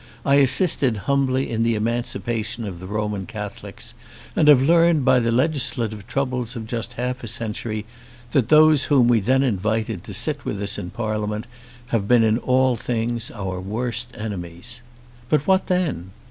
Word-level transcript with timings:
I 0.25 0.37
assisted 0.37 0.97
humbly 1.05 1.47
in 1.51 1.61
the 1.61 1.75
emancipation 1.75 2.65
of 2.65 2.79
the 2.79 2.87
Roman 2.87 3.27
Catholics, 3.27 3.93
and 4.35 4.47
have 4.47 4.63
learned 4.63 5.05
by 5.05 5.19
the 5.19 5.31
legislative 5.31 6.07
troubles 6.07 6.55
of 6.55 6.65
just 6.65 6.93
half 6.93 7.23
a 7.23 7.27
century 7.27 7.85
that 8.31 8.49
those 8.49 8.85
whom 8.85 9.07
we 9.07 9.19
then 9.19 9.43
invited 9.43 10.03
to 10.05 10.13
sit 10.15 10.43
with 10.43 10.59
us 10.59 10.79
in 10.79 10.89
Parliament 10.89 11.45
have 11.89 12.07
been 12.07 12.23
in 12.23 12.39
all 12.39 12.75
things 12.75 13.29
our 13.29 13.59
worst 13.61 14.07
enemies. 14.17 14.81
But 15.29 15.45
what 15.45 15.67
then? 15.67 16.09